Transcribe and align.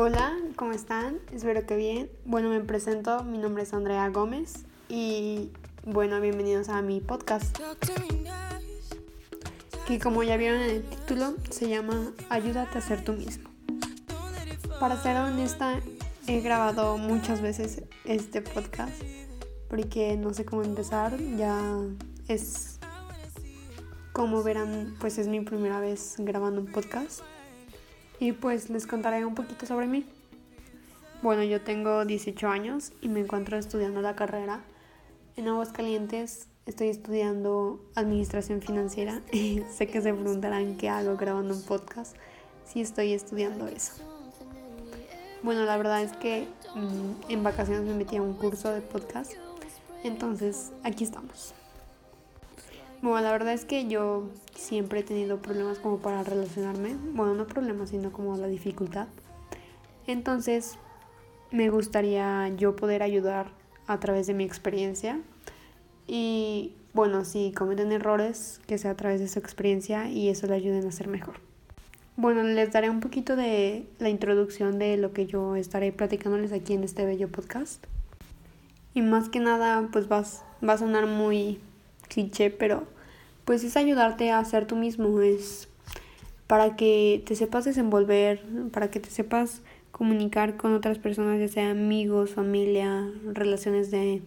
Hola, 0.00 0.32
¿cómo 0.54 0.70
están? 0.70 1.18
Espero 1.32 1.66
que 1.66 1.74
bien. 1.74 2.08
Bueno, 2.24 2.50
me 2.50 2.60
presento, 2.60 3.24
mi 3.24 3.36
nombre 3.36 3.64
es 3.64 3.74
Andrea 3.74 4.08
Gómez 4.10 4.64
y 4.88 5.50
bueno, 5.84 6.20
bienvenidos 6.20 6.68
a 6.68 6.82
mi 6.82 7.00
podcast. 7.00 7.58
Que 9.88 9.98
como 9.98 10.22
ya 10.22 10.36
vieron 10.36 10.60
en 10.60 10.70
el 10.70 10.82
título, 10.84 11.34
se 11.50 11.68
llama 11.68 12.12
Ayúdate 12.28 12.78
a 12.78 12.80
ser 12.80 13.02
tú 13.02 13.14
mismo. 13.14 13.50
Para 14.78 15.02
ser 15.02 15.16
honesta, 15.16 15.80
he 16.28 16.42
grabado 16.42 16.96
muchas 16.96 17.40
veces 17.40 17.82
este 18.04 18.40
podcast 18.40 19.02
porque 19.68 20.16
no 20.16 20.32
sé 20.32 20.44
cómo 20.44 20.62
empezar, 20.62 21.18
ya 21.36 21.76
es 22.28 22.78
como 24.12 24.44
verán, 24.44 24.94
pues 25.00 25.18
es 25.18 25.26
mi 25.26 25.40
primera 25.40 25.80
vez 25.80 26.14
grabando 26.18 26.60
un 26.60 26.68
podcast 26.68 27.22
y 28.20 28.32
pues 28.32 28.70
les 28.70 28.86
contaré 28.86 29.24
un 29.24 29.34
poquito 29.34 29.66
sobre 29.66 29.86
mí. 29.86 30.04
Bueno, 31.22 31.42
yo 31.42 31.60
tengo 31.60 32.04
18 32.04 32.48
años 32.48 32.92
y 33.00 33.08
me 33.08 33.20
encuentro 33.20 33.56
estudiando 33.56 34.00
la 34.02 34.14
carrera. 34.14 34.60
En 35.36 35.48
Aguascalientes 35.48 36.48
estoy 36.66 36.88
estudiando 36.88 37.80
administración 37.94 38.60
financiera 38.60 39.20
y 39.32 39.62
sé 39.70 39.86
que 39.88 40.00
se 40.00 40.12
preguntarán 40.12 40.76
qué 40.76 40.88
hago 40.88 41.16
grabando 41.16 41.54
un 41.54 41.62
podcast 41.62 42.16
si 42.64 42.80
estoy 42.80 43.14
estudiando 43.14 43.66
eso. 43.66 43.94
Bueno, 45.42 45.64
la 45.64 45.76
verdad 45.76 46.02
es 46.02 46.12
que 46.12 46.46
mm, 46.74 47.30
en 47.30 47.42
vacaciones 47.42 47.84
me 47.84 47.94
metí 47.94 48.16
a 48.16 48.22
un 48.22 48.34
curso 48.34 48.70
de 48.72 48.80
podcast, 48.80 49.32
entonces 50.02 50.72
aquí 50.82 51.04
estamos. 51.04 51.54
Bueno, 53.00 53.20
la 53.20 53.30
verdad 53.30 53.52
es 53.52 53.64
que 53.64 53.86
yo 53.86 54.28
siempre 54.56 55.00
he 55.00 55.02
tenido 55.04 55.40
problemas 55.40 55.78
como 55.78 55.98
para 55.98 56.24
relacionarme. 56.24 56.96
Bueno, 57.12 57.34
no 57.34 57.46
problemas, 57.46 57.90
sino 57.90 58.10
como 58.10 58.36
la 58.36 58.48
dificultad. 58.48 59.06
Entonces, 60.08 60.78
me 61.52 61.70
gustaría 61.70 62.48
yo 62.56 62.74
poder 62.74 63.04
ayudar 63.04 63.52
a 63.86 64.00
través 64.00 64.26
de 64.26 64.34
mi 64.34 64.42
experiencia. 64.42 65.20
Y 66.08 66.74
bueno, 66.92 67.24
si 67.24 67.52
cometen 67.52 67.92
errores, 67.92 68.60
que 68.66 68.78
sea 68.78 68.90
a 68.90 68.96
través 68.96 69.20
de 69.20 69.28
su 69.28 69.38
experiencia 69.38 70.10
y 70.10 70.28
eso 70.28 70.48
le 70.48 70.54
ayuden 70.54 70.84
a 70.84 70.90
ser 70.90 71.06
mejor. 71.06 71.36
Bueno, 72.16 72.42
les 72.42 72.72
daré 72.72 72.90
un 72.90 72.98
poquito 72.98 73.36
de 73.36 73.86
la 74.00 74.08
introducción 74.08 74.80
de 74.80 74.96
lo 74.96 75.12
que 75.12 75.26
yo 75.26 75.54
estaré 75.54 75.92
platicándoles 75.92 76.50
aquí 76.52 76.72
en 76.72 76.82
este 76.82 77.04
bello 77.04 77.28
podcast. 77.28 77.86
Y 78.92 79.02
más 79.02 79.28
que 79.28 79.38
nada, 79.38 79.88
pues 79.92 80.10
va 80.10 80.24
a 80.72 80.78
sonar 80.78 81.06
muy 81.06 81.60
cliché, 82.08 82.50
pero 82.50 82.84
pues 83.48 83.64
es 83.64 83.78
ayudarte 83.78 84.30
a 84.30 84.44
ser 84.44 84.66
tú 84.66 84.76
mismo, 84.76 85.22
es 85.22 85.70
para 86.46 86.76
que 86.76 87.22
te 87.24 87.34
sepas 87.34 87.64
desenvolver, 87.64 88.42
para 88.72 88.90
que 88.90 89.00
te 89.00 89.08
sepas 89.08 89.62
comunicar 89.90 90.58
con 90.58 90.74
otras 90.74 90.98
personas, 90.98 91.40
ya 91.40 91.48
sea 91.48 91.70
amigos, 91.70 92.32
familia, 92.32 93.10
relaciones 93.24 93.90
de 93.90 94.20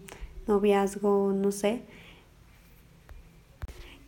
noviazgo, 0.48 1.34
no 1.34 1.52
sé. 1.52 1.84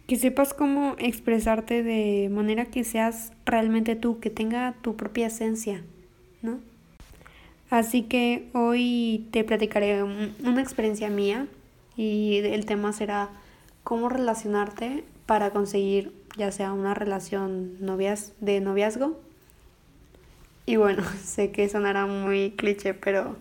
Que 0.07 0.15
sepas 0.15 0.55
cómo 0.55 0.95
expresarte 0.97 1.83
de 1.83 2.29
manera 2.29 2.65
que 2.65 2.83
seas 2.83 3.33
realmente 3.45 3.95
tú, 3.95 4.19
que 4.19 4.31
tenga 4.31 4.73
tu 4.81 4.95
propia 4.95 5.27
esencia, 5.27 5.83
¿no? 6.41 6.57
Así 7.69 8.01
que 8.01 8.49
hoy 8.53 9.27
te 9.29 9.43
platicaré 9.43 10.01
una 10.01 10.61
experiencia 10.63 11.11
mía 11.11 11.45
y 11.95 12.37
el 12.37 12.65
tema 12.65 12.93
será 12.93 13.29
cómo 13.83 14.09
relacionarte 14.09 15.03
para 15.25 15.51
conseguir 15.51 16.13
ya 16.37 16.51
sea 16.51 16.73
una 16.73 16.93
relación 16.93 17.77
novias 17.79 18.33
de 18.39 18.59
noviazgo. 18.59 19.19
Y 20.65 20.77
bueno, 20.77 21.03
sé 21.23 21.51
que 21.51 21.67
sonará 21.69 22.05
muy 22.05 22.51
cliché, 22.51 22.93
pero 22.93 23.35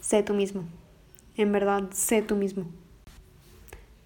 sé 0.00 0.22
tú 0.22 0.34
mismo. 0.34 0.64
En 1.36 1.52
verdad, 1.52 1.90
sé 1.92 2.22
tú 2.22 2.36
mismo. 2.36 2.66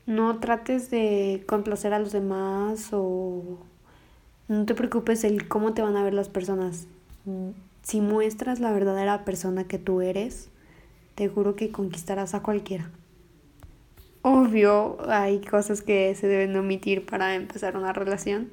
No 0.07 0.39
trates 0.39 0.91
de 0.91 1.45
complacer 1.47 1.95
a 1.95 1.99
los 1.99 2.13
demás 2.13 2.91
o 2.93 3.59
no 4.49 4.67
te 4.67 4.75
preocupes 4.75 5.25
el 5.25 5.49
cómo 5.49 5.73
te 5.73 5.83
van 5.83 5.97
a 5.97 6.05
ver 6.05 6.13
las 6.13 6.29
personas. 6.29 6.87
Si 7.83 8.01
muestras 8.01 8.61
la 8.61 8.73
verdadera 8.73 9.25
persona 9.25 9.65
que 9.65 9.79
tú 9.79 10.03
eres, 10.03 10.51
te 11.15 11.29
juro 11.29 11.57
que 11.57 11.71
conquistarás 11.71 12.35
a 12.35 12.43
cualquiera. 12.43 12.91
Obvio, 14.27 14.97
hay 15.07 15.43
cosas 15.43 15.83
que 15.83 16.15
se 16.15 16.27
deben 16.27 16.57
omitir 16.57 17.05
para 17.05 17.35
empezar 17.35 17.77
una 17.77 17.93
relación. 17.93 18.51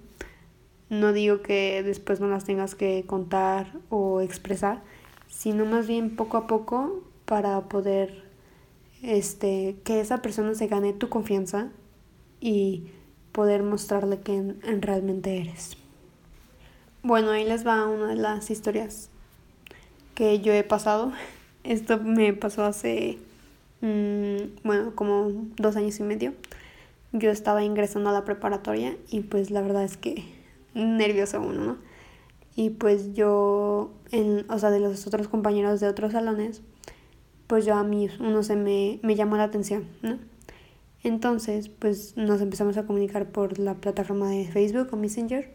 No 0.90 1.14
digo 1.14 1.42
que 1.42 1.82
después 1.82 2.20
no 2.20 2.28
las 2.28 2.44
tengas 2.44 2.76
que 2.76 3.06
contar 3.08 3.72
o 3.90 4.20
expresar, 4.20 4.82
sino 5.30 5.64
más 5.64 5.88
bien 5.88 6.18
poco 6.18 6.36
a 6.36 6.46
poco 6.46 7.06
para 7.24 7.70
poder 7.70 8.26
este 9.02 9.78
que 9.86 10.02
esa 10.02 10.22
persona 10.22 10.56
se 10.56 10.68
gane 10.68 10.92
tu 10.92 11.08
confianza 11.08 11.70
y 12.42 12.92
poder 13.32 13.64
mostrarle 13.64 14.20
quién 14.20 14.60
realmente 14.82 15.38
eres. 15.38 15.78
Bueno, 17.02 17.32
ahí 17.32 17.46
les 17.46 17.66
va 17.66 17.88
una 17.88 18.08
de 18.08 18.18
las 18.18 18.52
historias 18.52 19.10
que 20.16 20.42
yo 20.42 20.52
he 20.52 20.66
pasado. 20.66 21.14
Esto 21.64 21.98
me 21.98 22.34
pasó 22.34 22.66
hace 22.66 23.20
bueno, 23.82 24.94
como 24.96 25.32
dos 25.58 25.76
años 25.76 26.00
y 26.00 26.04
medio, 26.04 26.34
yo 27.14 27.32
estaba 27.32 27.64
ingresando 27.64 28.10
a 28.10 28.14
la 28.14 28.26
preparatoria 28.26 28.96
y 29.10 29.22
pues 29.22 29.50
la 29.50 29.62
verdad 29.62 29.84
es 29.84 29.98
que 29.98 30.24
nervioso 30.74 31.42
uno, 31.42 31.64
¿no? 31.64 31.78
Y 32.56 32.70
pues 32.72 33.14
yo, 33.14 33.92
en, 34.12 34.46
o 34.50 34.60
sea, 34.60 34.70
de 34.70 34.80
los 34.80 35.08
otros 35.08 35.28
compañeros 35.28 35.80
de 35.80 35.88
otros 35.88 36.12
salones, 36.12 36.62
pues 37.48 37.66
yo 37.66 37.76
a 37.76 37.84
mí 37.84 38.10
uno 38.20 38.44
se 38.44 38.56
me, 38.56 39.00
me 39.02 39.16
llamó 39.16 39.38
la 39.38 39.44
atención, 39.44 39.86
¿no? 40.02 40.20
Entonces, 41.04 41.70
pues 41.70 42.16
nos 42.16 42.42
empezamos 42.42 42.78
a 42.78 42.86
comunicar 42.86 43.32
por 43.32 43.58
la 43.58 43.74
plataforma 43.76 44.30
de 44.30 44.46
Facebook 44.46 44.90
o 44.92 44.98
Messenger 44.98 45.52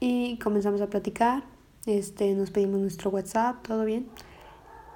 y 0.00 0.38
comenzamos 0.38 0.80
a 0.80 0.88
platicar, 0.88 1.44
este, 1.86 2.34
nos 2.34 2.50
pedimos 2.50 2.80
nuestro 2.80 3.10
WhatsApp, 3.10 3.64
todo 3.66 3.84
bien 3.84 4.08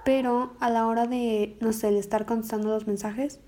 pero 0.04 0.54
a 0.60 0.70
la 0.70 0.86
hora 0.86 1.06
de, 1.06 1.56
no 1.60 1.72
sé, 1.72 1.88
el 1.88 1.96
estar 1.96 2.26
contestando 2.26 2.68
los 2.68 2.86
mensajes, 2.86 3.40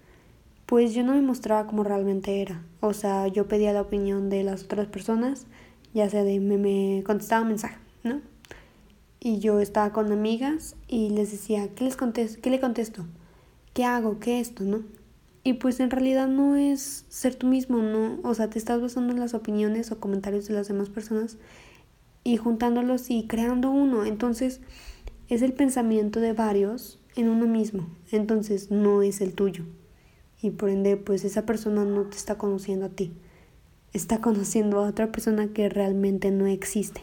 pues 0.66 0.94
yo 0.94 1.02
no 1.02 1.12
me 1.12 1.20
mostraba 1.20 1.66
como 1.66 1.84
realmente 1.84 2.40
era. 2.40 2.62
O 2.80 2.92
sea, 2.92 3.28
yo 3.28 3.48
pedía 3.48 3.72
la 3.72 3.82
opinión 3.82 4.30
de 4.30 4.42
las 4.44 4.64
otras 4.64 4.86
personas, 4.86 5.46
ya 5.92 6.08
sea 6.08 6.24
de 6.24 6.40
me, 6.40 6.58
me 6.58 7.02
contestaba 7.04 7.44
mensaje, 7.44 7.78
¿no? 8.02 8.20
Y 9.20 9.38
yo 9.38 9.60
estaba 9.60 9.92
con 9.92 10.12
amigas 10.12 10.76
y 10.86 11.10
les 11.10 11.32
decía, 11.32 11.68
¿qué 11.74 11.84
les 11.84 11.96
contesto? 11.96 12.40
¿Qué 12.42 12.50
le 12.50 12.60
contesto? 12.60 13.06
¿Qué 13.72 13.84
hago? 13.84 14.20
¿Qué 14.20 14.40
esto? 14.40 14.64
¿No? 14.64 14.82
Y 15.42 15.54
pues 15.54 15.80
en 15.80 15.90
realidad 15.90 16.28
no 16.28 16.56
es 16.56 17.04
ser 17.08 17.34
tú 17.34 17.46
mismo, 17.46 17.78
¿no? 17.78 18.18
O 18.22 18.34
sea, 18.34 18.48
te 18.48 18.58
estás 18.58 18.80
basando 18.80 19.12
en 19.12 19.20
las 19.20 19.34
opiniones 19.34 19.92
o 19.92 20.00
comentarios 20.00 20.46
de 20.46 20.54
las 20.54 20.68
demás 20.68 20.88
personas 20.88 21.36
y 22.24 22.38
juntándolos 22.38 23.10
y 23.10 23.26
creando 23.26 23.70
uno. 23.70 24.06
Entonces, 24.06 24.62
es 25.28 25.42
el 25.42 25.52
pensamiento 25.52 26.20
de 26.20 26.32
varios 26.32 26.98
en 27.16 27.28
uno 27.28 27.46
mismo, 27.46 27.86
entonces 28.10 28.70
no 28.70 29.02
es 29.02 29.20
el 29.20 29.34
tuyo. 29.34 29.64
Y 30.42 30.50
por 30.50 30.68
ende, 30.68 30.96
pues 30.96 31.24
esa 31.24 31.46
persona 31.46 31.84
no 31.84 32.02
te 32.02 32.16
está 32.16 32.36
conociendo 32.36 32.86
a 32.86 32.90
ti, 32.90 33.12
está 33.92 34.20
conociendo 34.20 34.80
a 34.80 34.88
otra 34.88 35.10
persona 35.10 35.48
que 35.48 35.68
realmente 35.68 36.30
no 36.30 36.46
existe. 36.46 37.02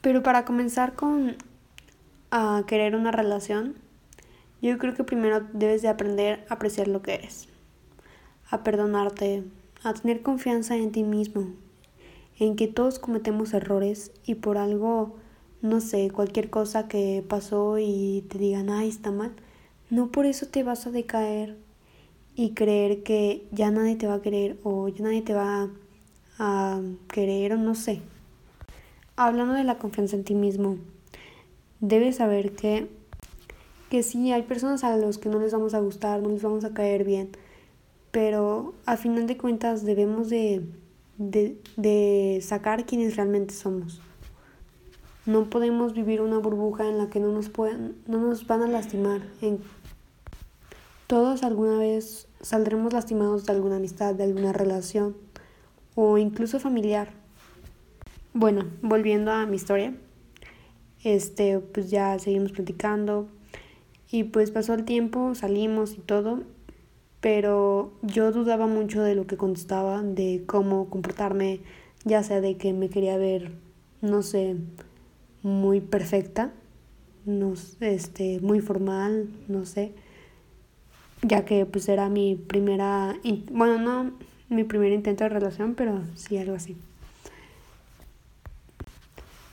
Pero 0.00 0.22
para 0.22 0.44
comenzar 0.44 0.94
con 0.94 1.36
a 2.30 2.64
querer 2.66 2.94
una 2.94 3.10
relación, 3.10 3.74
yo 4.60 4.76
creo 4.76 4.94
que 4.94 5.04
primero 5.04 5.40
debes 5.52 5.82
de 5.82 5.88
aprender 5.88 6.44
a 6.48 6.54
apreciar 6.54 6.88
lo 6.88 7.00
que 7.00 7.14
eres, 7.14 7.48
a 8.50 8.62
perdonarte, 8.62 9.44
a 9.82 9.94
tener 9.94 10.22
confianza 10.22 10.76
en 10.76 10.92
ti 10.92 11.04
mismo, 11.04 11.46
en 12.38 12.56
que 12.56 12.68
todos 12.68 12.98
cometemos 12.98 13.54
errores 13.54 14.12
y 14.24 14.34
por 14.34 14.58
algo 14.58 15.16
no 15.62 15.80
sé, 15.80 16.10
cualquier 16.10 16.50
cosa 16.50 16.88
que 16.88 17.24
pasó 17.28 17.78
y 17.78 18.24
te 18.28 18.38
digan, 18.38 18.70
ay, 18.70 18.88
está 18.88 19.10
mal, 19.10 19.32
no 19.90 20.10
por 20.12 20.26
eso 20.26 20.46
te 20.46 20.62
vas 20.62 20.86
a 20.86 20.90
decaer 20.90 21.56
y 22.36 22.50
creer 22.54 23.02
que 23.02 23.46
ya 23.50 23.70
nadie 23.70 23.96
te 23.96 24.06
va 24.06 24.14
a 24.14 24.22
querer 24.22 24.58
o 24.62 24.88
ya 24.88 25.02
nadie 25.02 25.22
te 25.22 25.34
va 25.34 25.70
a 26.38 26.80
querer 27.08 27.54
o 27.54 27.56
no 27.56 27.74
sé. 27.74 28.00
Hablando 29.16 29.54
de 29.54 29.64
la 29.64 29.78
confianza 29.78 30.14
en 30.14 30.22
ti 30.22 30.34
mismo, 30.34 30.76
debes 31.80 32.16
saber 32.16 32.52
que, 32.52 32.88
que 33.90 34.04
sí, 34.04 34.30
hay 34.30 34.42
personas 34.42 34.84
a 34.84 34.96
los 34.96 35.18
que 35.18 35.28
no 35.28 35.40
les 35.40 35.52
vamos 35.52 35.74
a 35.74 35.80
gustar, 35.80 36.22
no 36.22 36.28
les 36.28 36.42
vamos 36.42 36.64
a 36.64 36.72
caer 36.72 37.02
bien, 37.02 37.30
pero 38.12 38.74
al 38.86 38.98
final 38.98 39.26
de 39.26 39.36
cuentas 39.36 39.84
debemos 39.84 40.28
de, 40.28 40.62
de, 41.16 41.56
de 41.76 42.38
sacar 42.42 42.86
quienes 42.86 43.16
realmente 43.16 43.54
somos. 43.54 44.00
No 45.28 45.50
podemos 45.50 45.92
vivir 45.92 46.22
una 46.22 46.38
burbuja 46.38 46.88
en 46.88 46.96
la 46.96 47.10
que 47.10 47.20
no 47.20 47.30
nos, 47.30 47.50
puedan, 47.50 47.96
no 48.06 48.16
nos 48.16 48.46
van 48.46 48.62
a 48.62 48.66
lastimar. 48.66 49.20
En... 49.42 49.58
Todos 51.06 51.42
alguna 51.42 51.76
vez 51.76 52.28
saldremos 52.40 52.94
lastimados 52.94 53.44
de 53.44 53.52
alguna 53.52 53.76
amistad, 53.76 54.14
de 54.14 54.24
alguna 54.24 54.54
relación 54.54 55.18
o 55.94 56.16
incluso 56.16 56.58
familiar. 56.60 57.10
Bueno, 58.32 58.68
volviendo 58.80 59.30
a 59.30 59.44
mi 59.44 59.56
historia, 59.56 59.94
este, 61.04 61.58
pues 61.58 61.90
ya 61.90 62.18
seguimos 62.18 62.52
platicando 62.52 63.28
y 64.10 64.24
pues 64.24 64.50
pasó 64.50 64.72
el 64.72 64.86
tiempo, 64.86 65.34
salimos 65.34 65.92
y 65.92 66.00
todo, 66.00 66.44
pero 67.20 67.92
yo 68.00 68.32
dudaba 68.32 68.66
mucho 68.66 69.02
de 69.02 69.14
lo 69.14 69.26
que 69.26 69.36
contestaba, 69.36 70.02
de 70.02 70.44
cómo 70.46 70.88
comportarme, 70.88 71.60
ya 72.06 72.22
sea 72.22 72.40
de 72.40 72.56
que 72.56 72.72
me 72.72 72.88
quería 72.88 73.18
ver, 73.18 73.52
no 74.00 74.22
sé, 74.22 74.56
muy 75.42 75.80
perfecta, 75.80 76.52
no, 77.24 77.54
este, 77.80 78.40
muy 78.40 78.60
formal, 78.60 79.28
no 79.48 79.64
sé, 79.66 79.92
ya 81.22 81.44
que 81.44 81.66
pues 81.66 81.88
era 81.88 82.08
mi 82.08 82.36
primera, 82.36 83.16
bueno, 83.50 83.78
no 83.78 84.12
mi 84.48 84.64
primer 84.64 84.92
intento 84.92 85.24
de 85.24 85.30
relación, 85.30 85.74
pero 85.74 86.02
sí 86.14 86.38
algo 86.38 86.54
así. 86.54 86.76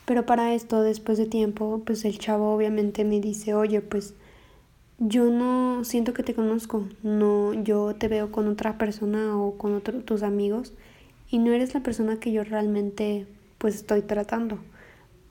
Pero 0.05 0.25
para 0.25 0.53
esto, 0.53 0.81
después 0.81 1.17
de 1.17 1.25
tiempo, 1.25 1.81
pues 1.85 2.05
el 2.05 2.19
chavo 2.19 2.53
obviamente 2.53 3.03
me 3.03 3.19
dice, 3.19 3.55
oye, 3.55 3.81
pues 3.81 4.13
yo 4.99 5.25
no 5.25 5.83
siento 5.83 6.13
que 6.13 6.23
te 6.23 6.35
conozco, 6.35 6.87
no, 7.03 7.53
yo 7.53 7.95
te 7.95 8.07
veo 8.07 8.31
con 8.31 8.47
otra 8.47 8.77
persona 8.77 9.37
o 9.37 9.57
con 9.57 9.73
otros 9.73 10.05
tus 10.05 10.23
amigos 10.23 10.73
y 11.29 11.39
no 11.39 11.51
eres 11.51 11.73
la 11.73 11.81
persona 11.81 12.19
que 12.19 12.31
yo 12.31 12.43
realmente 12.43 13.27
pues 13.57 13.75
estoy 13.75 14.03
tratando. 14.03 14.59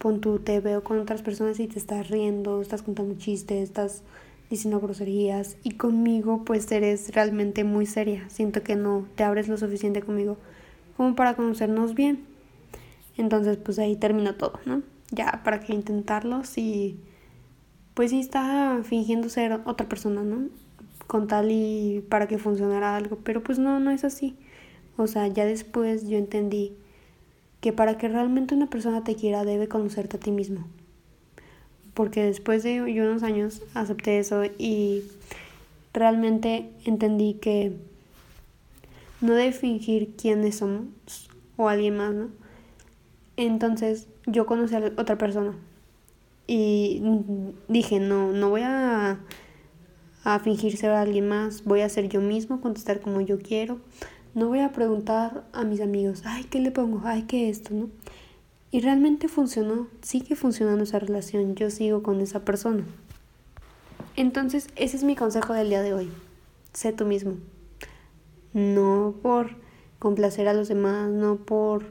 Pon 0.04 0.20
tú, 0.20 0.38
te 0.38 0.60
veo 0.60 0.84
con 0.84 0.98
otras 0.98 1.22
personas 1.22 1.58
y 1.60 1.66
te 1.66 1.78
estás 1.78 2.10
riendo, 2.10 2.60
estás 2.60 2.82
contando 2.82 3.14
chistes, 3.16 3.62
estás 3.62 4.02
diciendo 4.50 4.78
groserías 4.78 5.56
y 5.62 5.76
conmigo 5.76 6.44
pues 6.44 6.70
eres 6.72 7.14
realmente 7.14 7.64
muy 7.64 7.86
seria. 7.86 8.28
Siento 8.28 8.62
que 8.62 8.76
no 8.76 9.06
te 9.14 9.24
abres 9.24 9.48
lo 9.48 9.56
suficiente 9.56 10.02
conmigo 10.02 10.36
como 10.98 11.14
para 11.14 11.36
conocernos 11.36 11.94
bien. 11.94 12.22
Entonces, 13.16 13.56
pues 13.56 13.78
ahí 13.78 13.96
terminó 13.96 14.34
todo, 14.34 14.60
¿no? 14.66 14.82
Ya, 15.10 15.40
¿para 15.42 15.60
qué 15.60 15.72
intentarlo? 15.72 16.44
Si, 16.44 17.00
pues 17.94 18.10
sí 18.10 18.20
está 18.20 18.82
fingiendo 18.84 19.30
ser 19.30 19.58
otra 19.64 19.88
persona, 19.88 20.22
¿no? 20.22 20.50
Con 21.06 21.28
tal 21.28 21.50
y 21.50 22.04
para 22.10 22.28
que 22.28 22.36
funcionara 22.36 22.94
algo, 22.94 23.16
pero 23.24 23.42
pues 23.42 23.58
no, 23.58 23.80
no 23.80 23.90
es 23.90 24.04
así. 24.04 24.36
O 24.98 25.06
sea, 25.06 25.28
ya 25.28 25.46
después 25.46 26.06
yo 26.06 26.18
entendí 26.18 26.76
que 27.64 27.72
para 27.72 27.96
que 27.96 28.08
realmente 28.08 28.54
una 28.54 28.66
persona 28.66 29.04
te 29.04 29.16
quiera 29.16 29.42
debe 29.42 29.68
conocerte 29.68 30.18
a 30.18 30.20
ti 30.20 30.30
mismo. 30.30 30.66
Porque 31.94 32.22
después 32.22 32.62
de 32.62 32.82
unos 32.82 33.22
años 33.22 33.62
acepté 33.72 34.18
eso 34.18 34.42
y 34.58 35.02
realmente 35.94 36.68
entendí 36.84 37.38
que 37.40 37.74
no 39.22 39.32
debe 39.32 39.52
fingir 39.52 40.14
quiénes 40.14 40.56
somos 40.56 40.84
o 41.56 41.70
alguien 41.70 41.96
más, 41.96 42.12
¿no? 42.12 42.28
Entonces 43.38 44.08
yo 44.26 44.44
conocí 44.44 44.74
a 44.74 44.92
otra 44.98 45.16
persona 45.16 45.54
y 46.46 47.00
dije, 47.68 47.98
no, 47.98 48.30
no 48.32 48.50
voy 48.50 48.60
a, 48.62 49.20
a 50.22 50.38
fingir 50.38 50.76
ser 50.76 50.90
alguien 50.90 51.28
más, 51.28 51.64
voy 51.64 51.80
a 51.80 51.88
ser 51.88 52.10
yo 52.10 52.20
mismo, 52.20 52.60
contestar 52.60 53.00
como 53.00 53.22
yo 53.22 53.38
quiero. 53.38 53.80
No 54.34 54.48
voy 54.48 54.58
a 54.58 54.72
preguntar 54.72 55.44
a 55.52 55.62
mis 55.62 55.80
amigos, 55.80 56.22
ay, 56.24 56.42
¿qué 56.50 56.58
le 56.58 56.72
pongo? 56.72 57.02
Ay, 57.04 57.22
¿qué 57.22 57.48
esto? 57.48 57.72
¿No? 57.72 57.88
Y 58.72 58.80
realmente 58.80 59.28
funcionó, 59.28 59.86
sigue 60.02 60.34
funcionando 60.34 60.82
esa 60.82 60.98
relación, 60.98 61.54
yo 61.54 61.70
sigo 61.70 62.02
con 62.02 62.20
esa 62.20 62.44
persona. 62.44 62.84
Entonces, 64.16 64.66
ese 64.74 64.96
es 64.96 65.04
mi 65.04 65.14
consejo 65.14 65.52
del 65.52 65.68
día 65.68 65.82
de 65.82 65.94
hoy. 65.94 66.10
Sé 66.72 66.92
tú 66.92 67.04
mismo. 67.04 67.34
No 68.52 69.14
por 69.22 69.50
complacer 70.00 70.48
a 70.48 70.54
los 70.54 70.66
demás, 70.66 71.08
no 71.10 71.36
por 71.36 71.86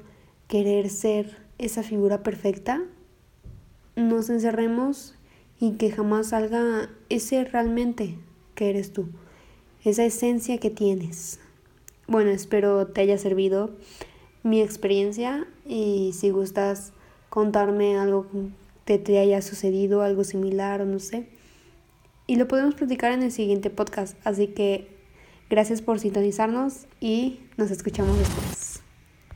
querer 0.50 0.90
ser 0.90 1.38
esa 1.60 1.82
figura 1.82 2.24
perfecta, 2.24 2.82
nos 3.96 4.30
encerremos 4.30 5.16
y 5.62 5.78
que 5.78 5.92
jamás 5.92 6.28
salga 6.28 6.90
ese 7.08 7.46
realmente 7.46 8.18
que 8.54 8.70
eres 8.70 8.92
tú, 8.92 9.08
esa 9.86 10.04
esencia 10.04 10.58
que 10.58 10.70
tienes. 10.70 11.40
Bueno, 12.08 12.32
espero 12.32 12.88
te 12.88 13.02
haya 13.02 13.18
servido 13.18 13.72
mi 14.44 14.62
experiencia 14.62 15.48
y 15.66 16.12
si 16.14 16.30
gustas 16.30 16.94
contarme 17.30 17.98
algo 17.98 18.28
que 18.86 18.98
te 18.98 19.20
haya 19.20 19.42
sucedido, 19.42 20.02
algo 20.02 20.24
similar 20.24 20.82
o 20.82 20.86
no 20.86 21.00
sé. 21.00 21.30
Y 22.28 22.36
lo 22.36 22.48
podemos 22.48 22.76
platicar 22.76 23.12
en 23.12 23.24
el 23.24 23.32
siguiente 23.32 23.70
podcast. 23.70 24.18
Así 24.26 24.48
que 24.48 24.88
gracias 25.50 25.82
por 25.82 26.00
sintonizarnos 26.00 26.88
y 27.00 27.40
nos 27.58 27.72
escuchamos 27.72 28.18
después. 28.18 28.53